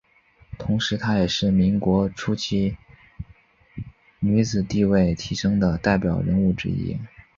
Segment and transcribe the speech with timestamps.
[0.57, 2.75] 同时她也是民国初年
[4.19, 6.97] 女子地位提升的代表人物之一。